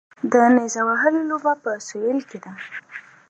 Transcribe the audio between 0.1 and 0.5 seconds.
د